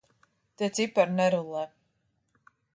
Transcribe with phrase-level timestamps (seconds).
[0.57, 1.63] Tie cipari nerullē.